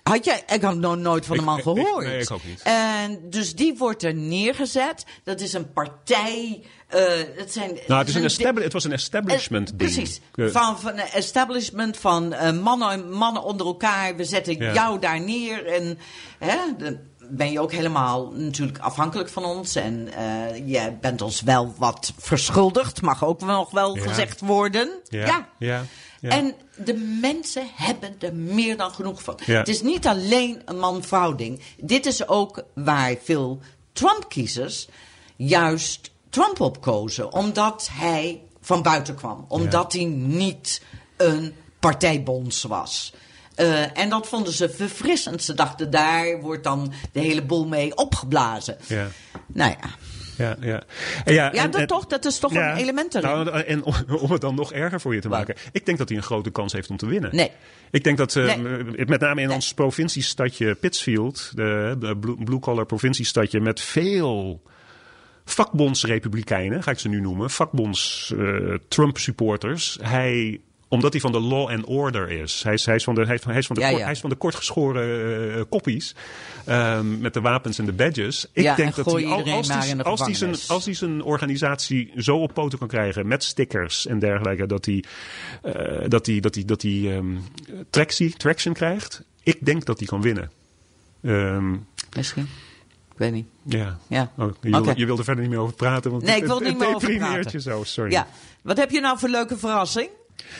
[0.04, 2.06] Had jij, ik had nog nooit van de man ik- gehoord.
[2.06, 2.62] nee, ik ook niet.
[2.64, 5.06] En dus die wordt er neergezet.
[5.24, 6.64] Dat is een partij.
[6.88, 7.02] eh
[7.36, 9.94] het, zijn, Nou, het, is een het was een establishment eh, ding.
[9.94, 10.20] Precies.
[10.36, 14.16] Eh, Van, van een establishment van eh, mannen, mannen onder elkaar.
[14.16, 14.74] We zetten Ja.
[14.74, 15.66] jou daar neer.
[15.66, 16.00] En
[16.40, 16.98] hè, dan
[17.30, 19.76] ben je ook helemaal natuurlijk afhankelijk van ons.
[19.76, 23.02] En eh je bent ons wel wat verschuldigd.
[23.02, 24.02] Mag ook nog wel Ja.
[24.02, 24.90] gezegd worden.
[25.10, 25.26] Ja.
[25.26, 25.48] ja.
[25.60, 25.84] Ja.
[26.22, 26.30] Ja.
[26.30, 29.40] En de mensen hebben er meer dan genoeg van.
[29.46, 29.58] Ja.
[29.58, 31.62] Het is niet alleen een man-vrouw ding.
[31.78, 33.60] Dit is ook waar veel
[33.94, 34.88] Trump-kiezers
[35.36, 37.34] juist Trump op kozen.
[37.34, 39.46] Omdat hij van buiten kwam.
[39.48, 40.82] Omdat hij niet
[41.18, 43.14] een partijbons was.
[43.56, 45.44] Eh, en dat vonden ze verfrissend.
[45.44, 48.78] Ze dachten, daar wordt dan de hele boel mee opgeblazen.
[48.88, 49.08] Ja.
[49.48, 49.90] Nou ja.
[50.42, 50.82] Ja, ja.
[51.26, 52.06] En ja, Ja, en- dat en- toch?
[52.06, 53.30] Dat is toch een element erin.
[53.30, 53.84] Nou, en
[54.22, 55.38] om, het dan nog erger voor je te Wat?
[55.38, 55.56] maken.
[55.72, 57.36] Ik denk dat hij een grote kans heeft om te winnen.
[57.36, 57.52] Nee.
[57.92, 59.06] Ik denk dat, eh, Nee.
[59.06, 59.56] met name in Nee.
[59.56, 64.62] ons provinciestadje Pittsfield, de, de blue- blue-collar provinciestadje met veel
[65.46, 68.56] vakbondsrepublikeinen, ga ik ze nu noemen, vakbonds eh,
[68.88, 69.98] Trump-supporters.
[70.02, 70.60] Hij
[70.92, 72.64] omdat hij van de law and order is.
[72.64, 74.00] Hij is, hij is, van, de, hij is, van, hij is, van, de, Ja, kort-
[74.00, 74.04] ja.
[74.06, 76.16] hij is van de kortgeschoren eh, koppies.
[76.66, 78.46] ehm, met de wapens en de badges.
[78.54, 79.82] Ik Ja, denk en dat hij, als, hij, als, hij
[80.34, 83.28] zijn, als hij zijn organisatie zo op poten kan krijgen.
[83.28, 84.66] met stickers en dergelijke.
[84.66, 85.04] dat hij,
[85.62, 87.24] eh, dat hij, dat hij, dat hij
[87.90, 89.24] tractie, traction krijgt.
[89.44, 90.52] Ik denk dat hij kan winnen.
[91.24, 91.72] Ehm,
[92.16, 92.44] Misschien.
[93.12, 93.46] Ik weet niet.
[93.64, 93.98] ja.
[94.08, 94.32] Ja.
[94.38, 95.00] Oh, je, wilde, Oké.
[95.00, 96.12] je wilde er verder niet meer over praten.
[96.12, 97.62] Want Nee, ik wil niet meer over praten.
[97.62, 98.12] zo, sorry.
[98.12, 98.28] Ja.
[98.62, 100.10] Wat heb je nou voor leuke verrassing?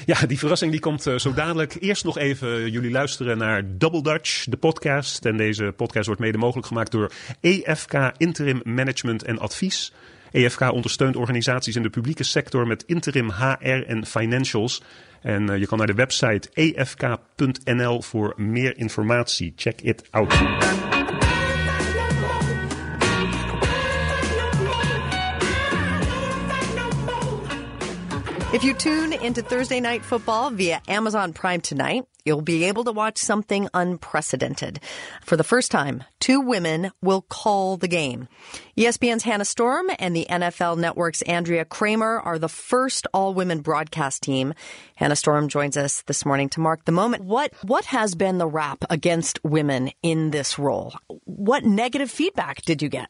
[0.06, 1.78] Ja, die verrassing die komt eh, zo dadelijk.
[1.80, 5.26] Eerst nog even jullie luisteren naar Double Dutch, de podcast.
[5.26, 9.94] En deze podcast wordt mede mogelijk gemaakt door EFK Interim Management en Advies.
[10.32, 14.82] EFK ondersteunt organisaties in de publieke sector met interim HR en financials.
[15.22, 19.54] En eh, je kan naar de website efk.nl voor meer informatie.
[19.56, 20.34] Check it out.
[28.54, 32.92] If you tune into Thursday Night Football via Amazon Prime tonight, you'll be able to
[32.92, 34.82] watch something unprecedented.
[35.22, 38.28] For the first time, two women will call the game.
[38.78, 44.54] ESPN's Hannah Storm and the NFL Network's Andrea Kramer are the first all-women broadcast team.
[44.96, 47.24] Hannah Storm joins us this morning to mark the moment.
[47.24, 50.94] What what has been the rap against women in this role?
[51.24, 53.08] What negative feedback did you get?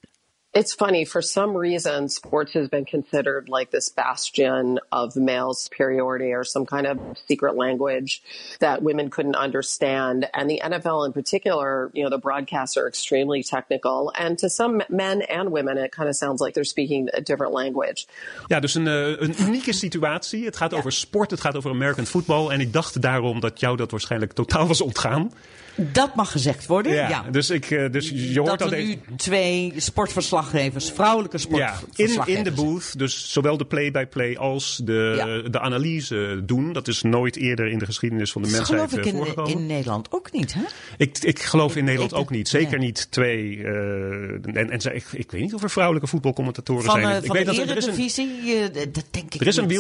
[0.54, 1.06] It's funny.
[1.06, 6.66] For some reason, sports has been considered like this bastion of male superiority or some
[6.66, 8.22] kind of secret language
[8.60, 10.30] that women couldn't understand.
[10.34, 14.12] And the NFL in particular, you know, the broadcasts are extremely technical.
[14.14, 17.54] And to some men and women, it kind of sounds like they're speaking a different
[17.54, 18.06] language.
[18.48, 20.46] Ja, dus een, eh, een unieke situatie.
[20.46, 22.50] Het gaat over sport, het gaat over American football.
[22.50, 25.32] En ik dacht daarom dat jou dat waarschijnlijk totaal was ontgaan.
[25.76, 26.94] Dat mag gezegd worden.
[26.94, 27.24] Ja.
[27.32, 31.44] Dus, ik, eh, dus je hoort dat dat er even- nu twee sportverslaggevers, vrouwelijke Ja,
[31.44, 32.38] in, sportverslaggevers.
[32.38, 35.50] in de booth, dus zowel de play-by-play als de, Ja.
[35.50, 36.74] de analyse doen.
[36.74, 39.18] Dat is nooit eerder in de geschiedenis van de Dat mensheid geloof ik eh, in,
[39.18, 39.52] voorgekomen.
[39.52, 40.62] in Nederland ook niet, hè?
[40.98, 42.48] Ik, ik geloof in Nederland Ik- ook niet.
[42.50, 42.86] Zeker nee.
[42.88, 43.64] niet twee.
[43.64, 47.18] eh, en en ik, ik weet niet of er vrouwelijke voetbalcommentatoren Van, zijn.
[47.18, 49.68] ik van weet de dat er, is een, eh, dat denk ik er is een
[49.68, 49.72] niet.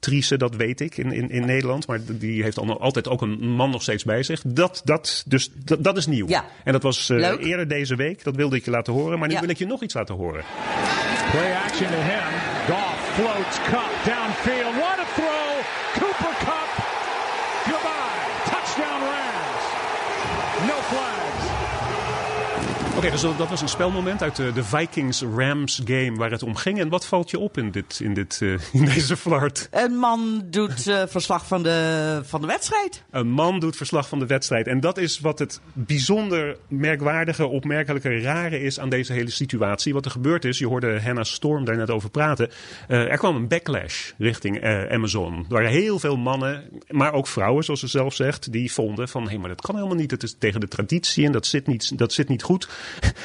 [0.00, 1.86] Wielrencommentatrice, dat weet ik, in, in, in Nederland.
[1.86, 4.40] Maar die heeft al- altijd ook een man nog steeds bij zich.
[4.46, 6.28] Dat, dat, dus, dat, dat is nieuw.
[6.28, 6.44] Ja.
[6.64, 8.24] En dat was eh, eerder deze week.
[8.24, 9.18] Dat wilde ik je laten horen.
[9.18, 9.40] Maar nu Ja.
[9.40, 10.44] wil ik je nog iets laten horen.
[11.30, 12.28] Play action to him.
[12.66, 14.74] Goff floats Cup downfield.
[14.74, 16.07] What a throw!
[22.98, 26.78] Oké, dus dat was een spelmoment uit de, de Vikings-Rams game waar het om ging.
[26.80, 29.68] En wat valt je op in, dit, in, dit, eh, in deze flart?
[29.70, 33.04] Een man doet eh, verslag van de, van de wedstrijd.
[33.10, 34.66] Een man doet verslag van de wedstrijd.
[34.66, 39.92] En dat is wat het bijzonder merkwaardige, opmerkelijke, rare is aan deze hele situatie.
[39.92, 42.50] Wat er gebeurd is, je hoorde Hannah Storm daar net over praten.
[42.88, 45.34] Eh, er kwam een backlash richting eh, Amazon.
[45.34, 49.22] Er waren heel veel mannen, maar ook vrouwen, zoals ze zelf zegt, die vonden van,
[49.22, 50.10] hé, hey, maar dat kan helemaal niet.
[50.10, 52.68] Het is tegen de traditie en dat zit niet, dat zit niet goed.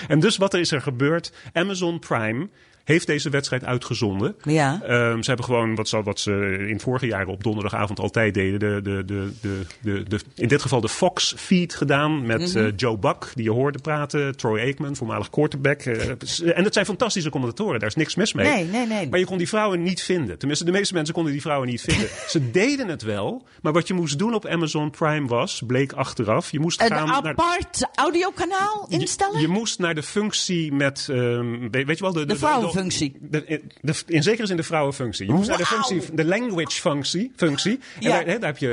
[0.08, 1.32] En dus wat er is er gebeurd?
[1.54, 2.50] Amazon Prime
[2.84, 4.36] heeft deze wedstrijd uitgezonden.
[4.44, 4.82] Ja.
[4.84, 8.60] Ehm, ze hebben gewoon wat ze, wat ze in vorige jaren op donderdagavond altijd deden.
[8.60, 12.66] De, de, de, de, de, de, in dit geval de Fox feed gedaan met Mhm.
[12.66, 14.38] eh, Joe Buck, die je hoorde praten.
[14.38, 15.82] Troy Aikman, voormalig quarterback.
[15.82, 18.48] eh, en dat zijn fantastische commentatoren, daar is niks mis mee.
[18.50, 19.10] Nee, nee, nee.
[19.10, 20.38] Maar je kon die vrouwen niet vinden.
[20.38, 22.08] Tenminste, de meeste mensen konden die vrouwen niet vinden.
[22.28, 26.52] ze deden het wel, maar wat je moest doen op Amazon Prime was, bleek achteraf,
[26.52, 27.16] je moest Een gaan naar...
[27.28, 29.36] apart audiokanaal instellen?
[29.36, 32.73] Je, je moest naar de functie met, ehm, weet, je wel, de, De vrouwenfunctie.
[32.74, 33.18] Vrouwenfunctie.
[33.22, 35.26] de, de, in zekere zin de vrouwenfunctie.
[35.26, 37.32] Je moest naar de functie, de language functie.
[37.36, 37.80] functie.
[37.96, 38.10] En Ja.
[38.10, 38.68] daar, hè, daar heb je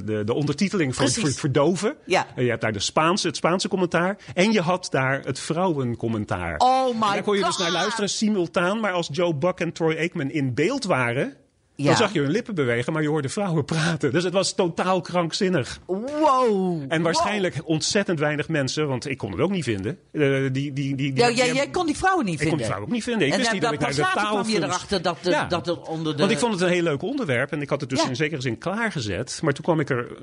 [0.00, 1.96] eh, de, de ondertiteling voor, voor, voor doven.
[2.04, 2.26] Ja.
[2.36, 4.16] En je hebt daar de Spaanse, het Spaanse commentaar.
[4.34, 6.56] En je had daar het vrouwencommentaar.
[6.58, 8.80] Oh my daar kon je dus naar luisteren simultaan.
[8.80, 11.36] Maar als Joe Buck en Troy Aikman in beeld waren...
[11.80, 11.84] Ja.
[11.86, 14.12] Dan zag je hun lippen bewegen, maar je hoorde vrouwen praten.
[14.12, 15.78] Dus het was totaal krankzinnig.
[15.86, 16.84] Wow.
[16.88, 19.98] En waarschijnlijk ontzettend weinig mensen, want ik kon het ook niet vinden.
[20.12, 22.56] eh, die, die, die, die, Ja, jij, jij kon die vrouwen niet ik vinden.
[22.58, 23.26] kon die vrouwen ook niet vinden.
[23.26, 25.66] Ik En wist niet dat ik naar de taal kwam je erachter dat, de, dat
[25.66, 26.18] het onder de...
[26.18, 28.40] Want ik vond het een heel leuk onderwerp en ik had het dus in zekere
[28.40, 29.40] zin klaargezet.
[29.42, 30.16] Maar toen kwam ik er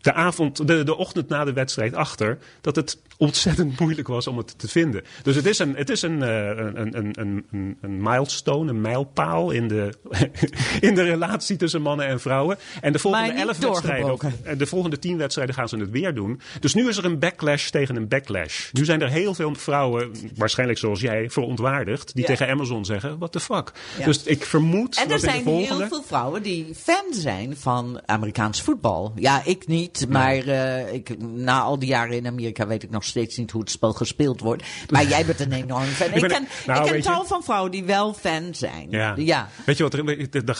[0.00, 4.36] de avond, de, de ochtend na de wedstrijd achter dat het ontzettend moeilijk was om
[4.36, 5.02] het te vinden.
[5.22, 8.80] Dus het is een, het is een, eh, een, een, een, een, een milestone, een
[8.80, 9.92] mijlpaal in de,
[10.80, 12.58] in de relatie tussen mannen en vrouwen.
[12.80, 14.20] En de volgende elf wedstrijden, of,
[14.56, 16.40] de volgende tien wedstrijden gaan ze het weer doen.
[16.60, 18.72] Dus nu is er een backlash tegen een backlash.
[18.72, 22.28] Nu zijn er heel veel vrouwen, waarschijnlijk zoals jij, verontwaardigd, die Ja.
[22.28, 23.72] tegen Amazon zeggen: what the fuck.
[23.98, 24.04] Ja.
[24.04, 25.74] Dus ik vermoed En er dat in de zijn volgende.
[25.76, 29.12] heel veel vrouwen die fan zijn van Amerikaans voetbal.
[29.16, 33.04] Ja, ik niet, maar eh, ik, na al die jaren in Amerika weet ik nog
[33.04, 34.62] steeds niet hoe het spel gespeeld wordt.
[34.90, 36.08] Maar jij bent een enorm fan.
[36.20, 38.86] Ik, ken, nou, ik ken weet je- tal van vrouwen die wel fan zijn.
[38.90, 39.14] Ja.
[39.16, 39.48] ja.
[39.66, 40.04] Weet je wat, er-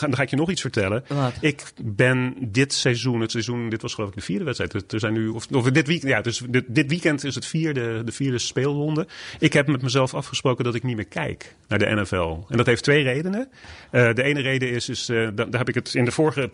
[0.01, 1.03] ga, dan ga ik je nog iets vertellen.
[1.07, 1.33] Wat?
[1.41, 4.93] Ik ben dit seizoen, het seizoen, dit was geloof ik de vierde wedstrijd.
[4.93, 8.03] Er zijn nu, of, of dit weekend, ja, dus dit, dit weekend is het vierde,
[8.03, 9.07] de vierde speelronde.
[9.39, 12.37] Ik heb met mezelf afgesproken dat ik niet meer kijk naar de NFL.
[12.49, 13.49] En dat heeft twee redenen.
[13.91, 16.49] Eh, de ene reden is, is eh, da- daar heb ik het in de vorige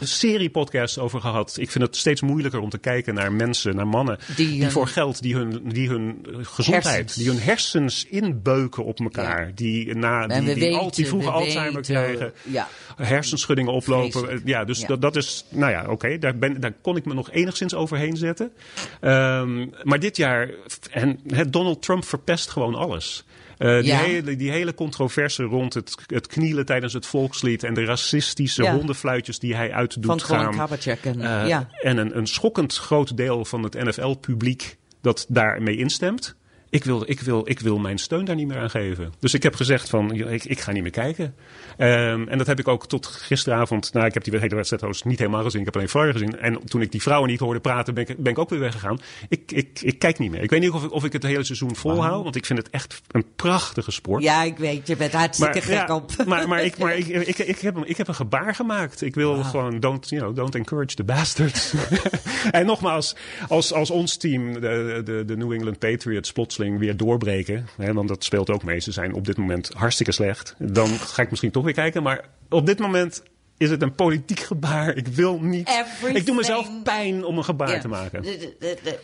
[0.00, 1.56] serie podcast over gehad.
[1.60, 5.22] Ik vind het steeds moeilijker om te kijken naar mensen, naar mannen Die voor geld,
[5.22, 7.14] die hun, die hun gezondheid, Hersens.
[7.14, 9.52] die hun hersens inbeuken op elkaar, Ja.
[9.54, 12.68] die na die, die, weten, al, die vroege Alzheimer weten, krijgen, ja.
[12.96, 14.10] hersenschuddingen oplopen.
[14.12, 14.46] Vreselijk.
[14.46, 14.86] Ja, dus Ja.
[14.86, 18.16] Dat, dat is, nou ja, oké, daar, ben- daar kon ik me nog enigszins overheen
[18.16, 18.52] zetten.
[19.00, 20.50] Ehm, maar dit jaar,
[20.90, 23.24] en Donald Trump verpest gewoon alles.
[23.58, 23.96] Eh, die, Ja.
[23.98, 28.74] hele, die hele controverse rond het, het knielen tijdens het volkslied en de racistische Ja.
[28.74, 30.56] hondenfluitjes die hij uitdoet Van gaan.
[30.56, 31.68] Kaepernick en- Eh, ja.
[31.82, 36.34] En een, een schokkend groot deel van het NFL-publiek dat daarmee instemt.
[36.72, 39.12] Ik wil, ik, wil, ik wil mijn steun daar niet meer aan geven.
[39.18, 41.34] Dus ik heb gezegd van, ik, ik ga niet meer kijken.
[41.76, 45.02] Ehm, en dat heb ik ook tot gisteravond, nou ik heb die hele wedstrijd trouwens
[45.02, 45.58] niet helemaal gezien.
[45.60, 46.38] Ik heb alleen Flyer gezien.
[46.38, 49.00] En toen ik die vrouwen niet hoorde praten, ben ik, ben ik ook weer weggegaan.
[49.28, 50.42] Ik, ik, ik kijk niet meer.
[50.42, 52.22] Ik weet niet of ik, of ik het hele seizoen volhoud.
[52.22, 54.22] Want ik vind het echt een prachtige sport.
[54.22, 56.24] Ja, ik weet, je bent hartstikke gek ja, op.
[56.26, 59.02] maar, maar, ik, maar ik, ik, ik, heb, een- ik heb een gebaar gemaakt.
[59.02, 61.74] Ik wil gewoon, don't, you know, don't encourage the bastards.
[62.50, 63.16] en nogmaals,
[63.48, 67.66] als, als ons team, de, de, de New England Patriots, plotseling weer doorbreken.
[67.76, 68.80] Hè, want dat speelt ook mee.
[68.80, 70.54] Ze zijn op dit moment hartstikke slecht.
[70.58, 72.02] Dan ga ik misschien toch weer kijken.
[72.02, 73.22] Maar op dit moment
[73.56, 74.96] is het een politiek gebaar.
[74.96, 75.68] Ik wil niet.
[75.68, 78.24] Everything- Ik doe mezelf pijn om een gebaar te maken.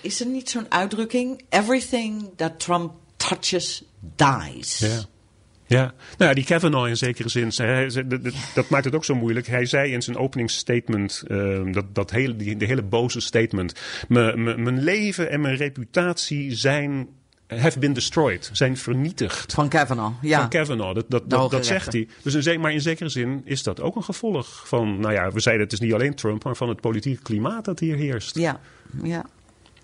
[0.01, 1.43] Is er niet zo'n uitdrukking?
[1.49, 3.85] Everything that Trump touches
[4.17, 4.79] dies.
[4.79, 4.99] Ja.
[5.67, 5.95] Ja, nou
[6.31, 9.47] ja, die Kavanaugh in zekere zin, hij, dat, dat- dat maakt het ook zo moeilijk.
[9.47, 13.73] Hij zei in zijn openingsstatement, ehm, dat, dat hele, die, de hele boze statement,
[14.09, 17.09] "Me- me- mijn leven en mijn reputatie zijn,
[17.57, 19.53] have been destroyed, zijn vernietigd.
[19.53, 20.41] Van Kavanaugh, ja.
[20.41, 22.09] Van Kavanaugh, dat, dat, zegt hij.
[22.23, 25.41] Dus in, maar in zekere zin is dat ook een gevolg van, nou ja, we
[25.41, 28.35] zeiden het is niet alleen Trump, maar van het politieke klimaat dat hier heerst.
[28.35, 28.61] Ja,
[29.03, 29.25] ja.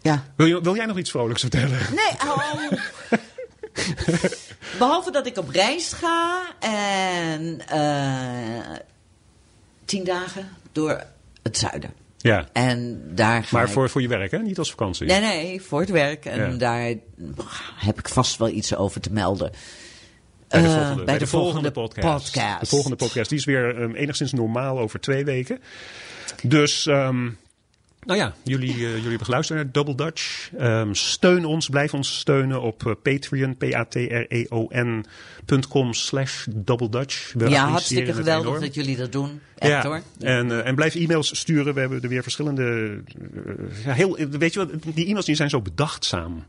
[0.01, 0.25] Ja.
[0.37, 1.79] Wil, je, wil jij nog iets vrolijks vertellen?
[1.95, 2.73] Nee, oh.
[4.79, 8.77] Behalve dat ik op reis ga en eh,
[9.85, 11.03] tien dagen door
[11.43, 12.04] het zuiden.
[12.25, 14.39] Ja, En daar ga maar ik- voor, voor je werk, hè?
[14.39, 15.07] Niet als vakantie.
[15.07, 16.25] Nee, nee, voor het werk.
[16.25, 16.57] En Ja.
[16.57, 16.95] daar
[17.75, 19.51] heb ik vast wel iets over te melden.
[20.49, 22.25] Bij de Eh, volgende, bij de volgende podcast.
[22.33, 22.61] podcast.
[22.61, 23.29] De volgende podcast.
[23.29, 25.61] Die is weer um, enigszins normaal over twee weken.
[26.43, 27.31] Dus, ehm,
[28.07, 30.51] nou ja, jullie, eh, jullie hebben geluisterd naar Double Dutch.
[30.59, 35.03] Ehm, steun ons, blijf ons steunen op eh, Patreon, p-a-t-r-e-o-n.com
[35.93, 37.33] slash Double Dutch.
[37.33, 38.61] We Ja, hartstikke geweldig enorm.
[38.61, 39.41] dat jullie dat doen.
[39.59, 40.01] Echt ja, hoor.
[40.21, 41.75] En, eh, en blijf e-mails sturen.
[41.75, 42.99] We hebben er weer verschillende.
[43.85, 46.45] ja, heel, weet je wat, die e-mails die zijn zo bedachtzaam.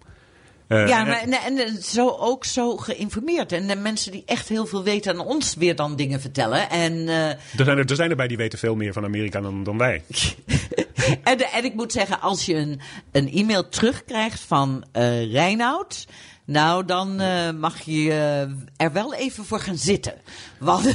[0.68, 3.52] Eh, Ja, en- maar, en, en zo ook zo geïnformeerd.
[3.52, 6.70] En de mensen die echt heel veel weten aan ons weer dan dingen vertellen.
[6.70, 9.42] En, eh, er, zijn er, er zijn er bij die weten veel meer van Amerika
[9.42, 10.04] dan, dan wij.
[11.24, 12.80] en, en ik moet zeggen, als je een,
[13.12, 16.06] een e-mail terugkrijgt van eh Reinoud.
[16.46, 20.14] Nou, dan eh, mag je eh, er wel even voor gaan zitten.
[20.60, 20.86] Want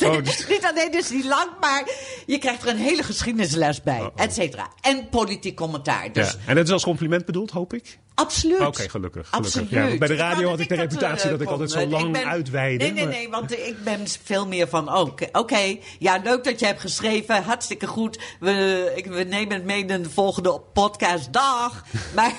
[0.00, 1.88] Oh, dus- niet alleen dus niet lang, maar
[2.26, 4.12] je krijgt er een hele geschiedenisles bij, Oh, oh.
[4.16, 4.68] et cetera.
[4.80, 6.12] En politiek commentaar.
[6.12, 6.38] Dus Ja.
[6.46, 7.98] En dat is als compliment bedoeld, hoop ik.
[8.18, 8.60] Absoluut.
[8.60, 8.92] Oké, gelukkig.
[8.92, 9.30] gelukkig.
[9.30, 9.70] Absoluut.
[9.70, 11.90] Ja, bij de radio had ik de reputatie eh, dat ik altijd zo vond.
[11.90, 12.84] lang ben- uitweidde.
[12.84, 16.44] Nee, nee, maar- nee, want ik ben veel meer van, oh, oké, oké, ja, leuk
[16.44, 18.18] dat je hebt geschreven, hartstikke goed.
[18.40, 21.84] We, ik, we nemen het mee in de volgende podcast, dag.
[22.14, 22.32] Maar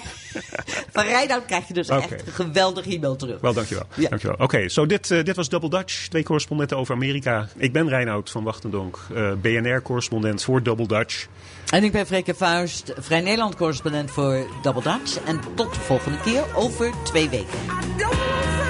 [0.94, 3.42] van Reinoud krijg je dus echt een geweldig e-mail terug.
[3.42, 3.86] Wel, dankjewel.
[3.96, 4.10] Ja.
[4.10, 4.36] dankjewel.
[4.40, 6.08] Oké, zo dit, eh, dit was Double Dutch.
[6.08, 7.48] Twee correspondenten over Amerika.
[7.58, 11.28] Ik ben Reinoud van Wachtendonk, eh, BNR-correspondent voor Double Dutch.
[11.70, 15.24] En ik ben Freke Vuist, Vrij Nederland correspondent voor Double Dutch.
[15.26, 18.69] En tot de volgende keer over twee weken.